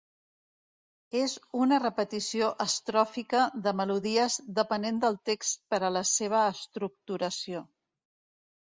És 1.19 1.35
una 1.65 1.77
repetició 1.83 2.47
estròfica 2.65 3.45
de 3.69 3.75
melodies 3.83 4.39
depenent 4.63 5.01
del 5.05 5.21
text 5.33 5.63
per 5.75 5.83
a 5.91 5.95
la 5.99 6.05
seva 6.17 6.45
estructuració. 6.57 7.65